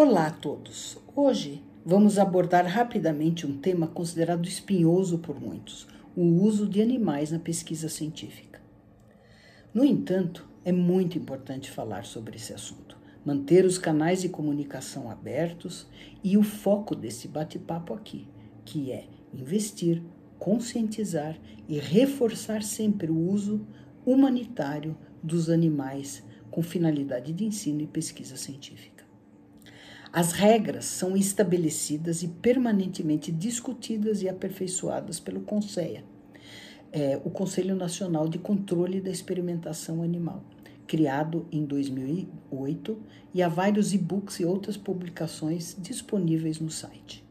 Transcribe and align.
Olá 0.00 0.28
a 0.28 0.30
todos! 0.30 0.96
Hoje 1.16 1.60
vamos 1.84 2.20
abordar 2.20 2.64
rapidamente 2.64 3.44
um 3.44 3.58
tema 3.58 3.88
considerado 3.88 4.46
espinhoso 4.46 5.18
por 5.18 5.40
muitos: 5.40 5.88
o 6.14 6.22
uso 6.22 6.68
de 6.68 6.80
animais 6.80 7.32
na 7.32 7.40
pesquisa 7.40 7.88
científica. 7.88 8.60
No 9.74 9.84
entanto, 9.84 10.48
é 10.64 10.70
muito 10.70 11.18
importante 11.18 11.68
falar 11.68 12.04
sobre 12.04 12.36
esse 12.36 12.54
assunto, 12.54 12.96
manter 13.24 13.64
os 13.64 13.76
canais 13.76 14.22
de 14.22 14.28
comunicação 14.28 15.10
abertos 15.10 15.88
e 16.22 16.38
o 16.38 16.44
foco 16.44 16.94
desse 16.94 17.26
bate-papo 17.26 17.92
aqui, 17.92 18.28
que 18.64 18.92
é 18.92 19.08
investir, 19.34 20.00
conscientizar 20.38 21.36
e 21.68 21.76
reforçar 21.76 22.62
sempre 22.62 23.10
o 23.10 23.18
uso 23.18 23.66
humanitário 24.06 24.96
dos 25.20 25.50
animais 25.50 26.22
com 26.52 26.62
finalidade 26.62 27.32
de 27.32 27.44
ensino 27.44 27.80
e 27.80 27.86
pesquisa 27.88 28.36
científica. 28.36 29.07
As 30.12 30.32
regras 30.32 30.86
são 30.86 31.16
estabelecidas 31.16 32.22
e 32.22 32.28
permanentemente 32.28 33.30
discutidas 33.30 34.22
e 34.22 34.28
aperfeiçoadas 34.28 35.20
pelo 35.20 35.42
CONSEA, 35.42 36.02
é, 36.90 37.20
o 37.22 37.30
Conselho 37.30 37.76
Nacional 37.76 38.26
de 38.26 38.38
Controle 38.38 39.00
da 39.00 39.10
Experimentação 39.10 40.02
Animal, 40.02 40.42
criado 40.86 41.46
em 41.52 41.64
2008, 41.64 42.98
e 43.34 43.42
há 43.42 43.48
vários 43.48 43.92
e-books 43.92 44.40
e 44.40 44.46
outras 44.46 44.78
publicações 44.78 45.76
disponíveis 45.78 46.58
no 46.58 46.70
site. 46.70 47.22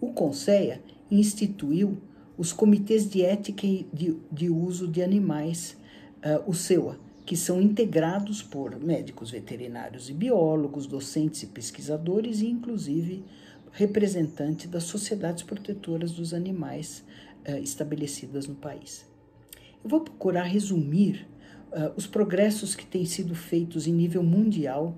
O 0.00 0.12
CONSEA 0.12 0.80
instituiu 1.10 1.98
os 2.38 2.52
Comitês 2.52 3.08
de 3.08 3.22
Ética 3.22 3.66
de, 3.92 4.16
de 4.32 4.50
Uso 4.50 4.88
de 4.88 5.02
Animais, 5.02 5.76
uh, 6.18 6.50
o 6.50 6.54
SEUA, 6.54 6.98
que 7.26 7.36
são 7.36 7.60
integrados 7.60 8.40
por 8.40 8.78
médicos 8.78 9.32
veterinários 9.32 10.08
e 10.08 10.14
biólogos, 10.14 10.86
docentes 10.86 11.42
e 11.42 11.48
pesquisadores 11.48 12.40
e, 12.40 12.46
inclusive, 12.46 13.24
representantes 13.72 14.70
das 14.70 14.84
sociedades 14.84 15.42
protetoras 15.42 16.12
dos 16.12 16.32
animais 16.32 17.04
uh, 17.46 17.58
estabelecidas 17.58 18.46
no 18.46 18.54
país. 18.54 19.04
Eu 19.82 19.90
vou 19.90 20.02
procurar 20.02 20.44
resumir 20.44 21.26
uh, 21.72 21.92
os 21.96 22.06
progressos 22.06 22.76
que 22.76 22.86
têm 22.86 23.04
sido 23.04 23.34
feitos 23.34 23.88
em 23.88 23.92
nível 23.92 24.22
mundial 24.22 24.96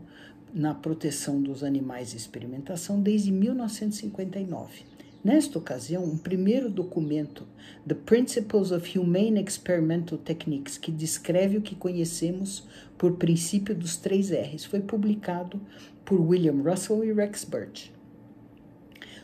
na 0.52 0.74
proteção 0.74 1.40
dos 1.40 1.64
animais 1.64 2.10
de 2.10 2.18
experimentação 2.18 3.00
desde 3.00 3.32
1959. 3.32 4.84
Nesta 5.28 5.58
ocasião, 5.58 6.04
um 6.04 6.16
primeiro 6.16 6.70
documento, 6.70 7.46
The 7.86 7.94
Principles 7.94 8.72
of 8.72 8.98
Humane 8.98 9.44
Experimental 9.46 10.16
Techniques, 10.16 10.78
que 10.78 10.90
descreve 10.90 11.58
o 11.58 11.60
que 11.60 11.74
conhecemos 11.74 12.66
por 12.96 13.18
princípio 13.18 13.74
dos 13.74 13.98
três 13.98 14.30
R's, 14.30 14.64
foi 14.64 14.80
publicado 14.80 15.60
por 16.02 16.18
William 16.18 16.62
Russell 16.62 17.04
e 17.04 17.12
Rex 17.12 17.44
Birch. 17.44 17.92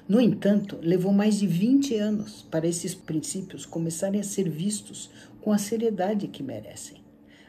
No 0.07 0.21
entanto, 0.21 0.79
levou 0.83 1.11
mais 1.11 1.39
de 1.39 1.47
20 1.47 1.95
anos 1.95 2.47
para 2.51 2.69
esses 2.69 2.95
princípios 2.95 3.65
começarem 3.65 4.21
a 4.21 4.25
ser 4.25 4.51
vistos 4.51 5.11
com 5.41 5.53
a 5.53 5.59
seriedade 5.59 6.29
que 6.29 6.43
merecem. 6.43 6.99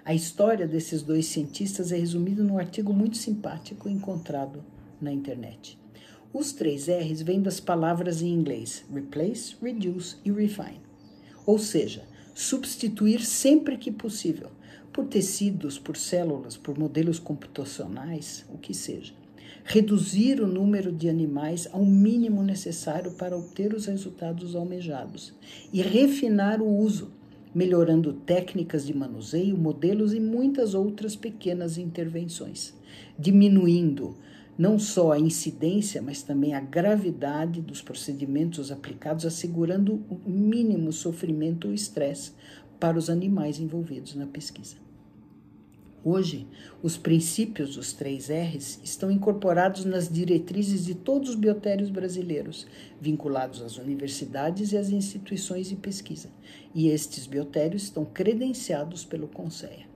A 0.06 0.14
história 0.14 0.66
desses 0.66 1.04
dois 1.04 1.26
cientistas 1.26 1.92
é 1.92 1.98
resumida 1.98 2.42
num 2.42 2.58
artigo 2.58 2.94
muito 2.94 3.18
simpático 3.18 3.90
encontrado 3.90 4.64
na 5.02 5.12
internet. 5.12 5.78
Os 6.38 6.52
três 6.52 6.90
R's 6.90 7.22
vêm 7.22 7.42
das 7.42 7.62
palavras 7.62 8.22
em 8.22 8.28
inglês 8.28 8.84
replace, 8.94 9.56
reduce 9.62 10.18
e 10.26 10.30
refine. 10.30 10.82
Ou 11.46 11.58
seja, 11.58 12.04
substituir 12.34 13.22
sempre 13.22 13.78
que 13.78 13.90
possível, 13.90 14.50
por 14.92 15.06
tecidos, 15.06 15.80
por 15.80 15.96
células, 15.96 16.58
por 16.58 16.78
modelos 16.78 17.20
computacionais, 17.20 18.44
o 18.54 18.58
que 18.58 18.74
seja. 18.74 19.14
Reduzir 19.64 20.42
o 20.42 20.46
número 20.46 20.92
de 20.92 21.08
animais 21.08 21.70
ao 21.72 21.86
mínimo 21.86 22.44
necessário 22.44 23.12
para 23.12 23.38
obter 23.38 23.74
os 23.74 23.86
resultados 23.86 24.58
almejados 24.58 25.34
e 25.72 25.82
refinar 25.82 26.62
o 26.62 26.68
uso, 26.68 27.14
melhorando 27.54 28.12
técnicas 28.12 28.86
de 28.86 28.94
manuseio, 28.94 29.58
modelos 29.58 30.14
e 30.14 30.20
muitas 30.20 30.74
outras 30.74 31.16
pequenas 31.16 31.78
intervenções, 31.78 32.74
diminuindo 33.18 34.18
não 34.58 34.80
só 34.80 35.12
a 35.12 35.20
incidência, 35.20 36.02
mas 36.02 36.24
também 36.24 36.54
a 36.54 36.62
gravidade 36.62 37.62
dos 37.62 37.82
procedimentos 37.82 38.72
aplicados, 38.72 39.26
assegurando 39.26 40.04
o 40.10 40.30
mínimo 40.30 40.94
sofrimento 40.94 41.68
ou 41.68 41.74
estresse 41.74 42.32
para 42.80 42.98
os 42.98 43.10
animais 43.10 43.60
envolvidos 43.60 44.16
na 44.16 44.26
pesquisa. 44.26 44.78
Hoje, 46.08 46.48
os 46.84 46.98
princípios 46.98 47.76
dos 47.76 47.92
três 47.92 48.30
R's 48.30 48.80
estão 48.84 49.10
incorporados 49.10 49.86
nas 49.86 50.08
diretrizes 50.08 50.86
de 50.86 50.94
todos 50.94 51.30
os 51.32 51.36
biotérios 51.36 51.90
brasileiros, 51.90 52.68
vinculados 53.02 53.60
às 53.60 53.78
universidades 53.78 54.72
e 54.72 54.78
às 54.78 54.90
instituições 54.90 55.68
de 55.68 55.76
pesquisa, 55.76 56.30
e 56.76 56.90
estes 56.90 57.26
biotérios 57.26 57.84
estão 57.84 58.06
credenciados 58.06 59.04
pelo 59.04 59.28
CONSEA. 59.28 59.95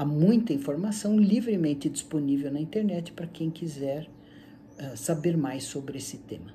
Há 0.00 0.04
muita 0.06 0.54
informação 0.54 1.18
livremente 1.18 1.86
disponível 1.86 2.50
na 2.50 2.58
internet 2.58 3.12
para 3.12 3.26
quem 3.26 3.50
quiser 3.50 4.08
uh, 4.78 4.96
saber 4.96 5.36
mais 5.36 5.64
sobre 5.64 5.98
esse 5.98 6.16
tema. 6.16 6.54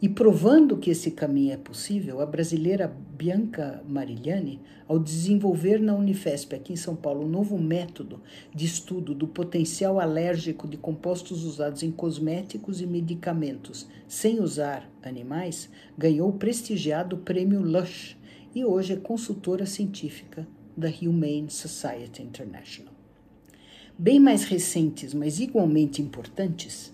E 0.00 0.08
provando 0.08 0.76
que 0.76 0.88
esse 0.88 1.10
caminho 1.10 1.54
é 1.54 1.56
possível, 1.56 2.20
a 2.20 2.24
brasileira 2.24 2.86
Bianca 3.18 3.82
Marigliani, 3.84 4.60
ao 4.86 4.96
desenvolver 5.00 5.80
na 5.80 5.92
Unifesp, 5.92 6.54
aqui 6.54 6.72
em 6.72 6.76
São 6.76 6.94
Paulo, 6.94 7.24
um 7.24 7.28
novo 7.28 7.58
método 7.58 8.22
de 8.54 8.64
estudo 8.64 9.12
do 9.12 9.26
potencial 9.26 9.98
alérgico 9.98 10.68
de 10.68 10.76
compostos 10.76 11.42
usados 11.42 11.82
em 11.82 11.90
cosméticos 11.90 12.80
e 12.80 12.86
medicamentos 12.86 13.88
sem 14.06 14.38
usar 14.38 14.88
animais, 15.02 15.68
ganhou 15.98 16.28
o 16.28 16.38
prestigiado 16.38 17.16
prêmio 17.16 17.60
Lush 17.60 18.16
e 18.54 18.64
hoje 18.64 18.92
é 18.92 18.96
consultora 18.96 19.66
científica 19.66 20.46
da 20.76 20.88
Humane 20.88 21.50
Society 21.50 22.22
International. 22.22 22.92
Bem 23.98 24.18
mais 24.18 24.44
recentes, 24.44 25.12
mas 25.12 25.38
igualmente 25.38 26.00
importantes, 26.00 26.92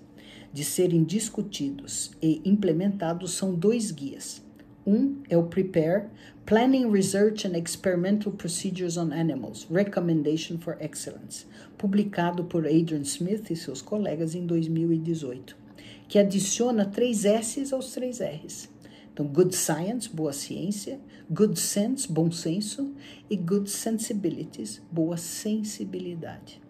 de 0.53 0.65
serem 0.65 1.05
discutidos 1.05 2.11
e 2.21 2.41
implementados 2.44 3.33
são 3.33 3.55
dois 3.55 3.91
guias. 3.91 4.43
Um 4.87 5.22
é 5.28 5.37
o 5.37 5.44
Prepare 5.44 6.09
Planning 6.47 6.91
Research 6.91 7.47
and 7.47 7.56
Experimental 7.59 8.33
Procedures 8.33 8.97
on 8.97 9.12
Animals 9.12 9.67
Recommendation 9.71 10.59
for 10.59 10.77
Excellence, 10.81 11.47
publicado 11.77 12.44
por 12.44 12.67
Adrian 12.67 13.03
Smith 13.03 13.50
e 13.50 13.56
seus 13.56 13.83
colegas 13.83 14.34
em 14.34 14.47
2018, 14.47 15.56
que 16.09 16.19
adiciona 16.19 16.87
três 16.87 17.25
S's 17.25 17.72
aos 17.72 17.93
três 17.93 18.21
R's 18.21 18.69
então, 19.19 19.27
good 19.27 19.56
science, 19.56 20.09
boa 20.09 20.33
ciência, 20.33 21.01
good 21.29 21.59
sense, 21.59 22.06
bom 22.06 22.31
senso, 22.31 22.95
e 23.29 23.37
good 23.37 23.69
sensibilities, 23.69 24.81
boa 24.93 25.17
sensibilidade. 25.17 26.61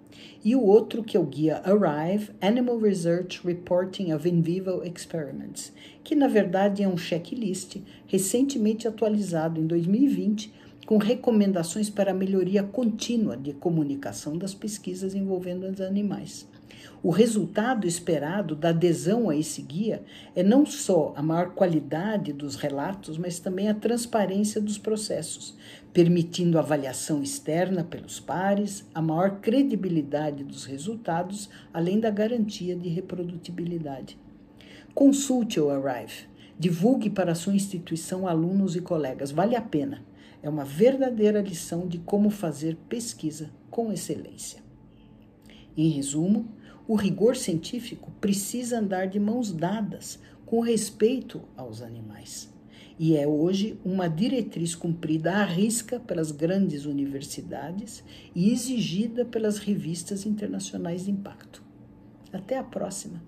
E 0.42 0.56
o 0.56 0.62
outro 0.64 1.04
que 1.04 1.14
é 1.14 1.20
o 1.20 1.26
guia 1.26 1.58
Arrive 1.58 2.30
Animal 2.40 2.78
Research 2.78 3.46
Reporting 3.46 4.14
of 4.14 4.26
In 4.26 4.40
Vivo 4.40 4.82
Experiments, 4.82 5.74
que 6.02 6.14
na 6.14 6.26
verdade 6.26 6.82
é 6.82 6.88
um 6.88 6.96
checklist 6.96 7.76
recentemente 8.06 8.88
atualizado 8.88 9.60
em 9.60 9.66
2020 9.66 10.50
com 10.86 10.96
recomendações 10.96 11.90
para 11.90 12.12
a 12.12 12.14
melhoria 12.14 12.62
contínua 12.62 13.36
de 13.36 13.52
comunicação 13.52 14.38
das 14.38 14.54
pesquisas 14.54 15.14
envolvendo 15.14 15.66
os 15.66 15.82
animais. 15.82 16.48
O 17.00 17.10
resultado 17.10 17.86
esperado 17.86 18.56
da 18.56 18.70
adesão 18.70 19.30
a 19.30 19.36
esse 19.36 19.62
guia 19.62 20.02
é 20.34 20.42
não 20.42 20.66
só 20.66 21.12
a 21.16 21.22
maior 21.22 21.50
qualidade 21.50 22.32
dos 22.32 22.56
relatos, 22.56 23.16
mas 23.16 23.38
também 23.38 23.68
a 23.68 23.74
transparência 23.74 24.60
dos 24.60 24.78
processos, 24.78 25.56
permitindo 25.92 26.58
avaliação 26.58 27.22
externa 27.22 27.84
pelos 27.84 28.18
pares, 28.18 28.84
a 28.92 29.00
maior 29.00 29.40
credibilidade 29.40 30.42
dos 30.42 30.64
resultados, 30.64 31.48
além 31.72 32.00
da 32.00 32.10
garantia 32.10 32.74
de 32.74 32.88
reprodutibilidade. 32.88 34.18
Consulte 34.92 35.60
o 35.60 35.70
Arrive. 35.70 36.26
Divulgue 36.58 37.08
para 37.08 37.36
sua 37.36 37.54
instituição 37.54 38.26
alunos 38.26 38.74
e 38.74 38.80
colegas. 38.80 39.30
Vale 39.30 39.54
a 39.54 39.62
pena. 39.62 40.04
É 40.42 40.50
uma 40.50 40.64
verdadeira 40.64 41.40
lição 41.40 41.86
de 41.86 41.98
como 41.98 42.30
fazer 42.30 42.76
pesquisa 42.88 43.50
com 43.70 43.92
excelência. 43.92 44.60
Em 45.76 45.88
resumo, 45.90 46.48
o 46.88 46.96
rigor 46.96 47.36
científico 47.36 48.10
precisa 48.18 48.78
andar 48.78 49.06
de 49.06 49.20
mãos 49.20 49.52
dadas 49.52 50.18
com 50.46 50.60
respeito 50.60 51.42
aos 51.54 51.82
animais. 51.82 52.48
E 52.98 53.14
é 53.14 53.28
hoje 53.28 53.78
uma 53.84 54.08
diretriz 54.08 54.74
cumprida 54.74 55.34
à 55.34 55.44
risca 55.44 56.00
pelas 56.00 56.32
grandes 56.32 56.86
universidades 56.86 58.02
e 58.34 58.50
exigida 58.50 59.24
pelas 59.24 59.58
revistas 59.58 60.24
internacionais 60.24 61.04
de 61.04 61.10
impacto. 61.10 61.62
Até 62.32 62.56
a 62.58 62.64
próxima! 62.64 63.22